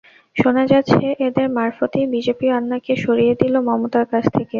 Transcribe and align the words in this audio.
শোনা 0.35 0.63
যাচ্ছে, 0.65 0.97
এঁদের 1.25 1.47
মারফতই 1.49 2.05
বিজেপি 2.13 2.47
আন্নাকে 2.57 2.93
সরিয়ে 2.97 3.33
দিল 3.41 3.53
মমতার 3.67 4.05
কাছ 4.11 4.23
থেকে। 4.27 4.49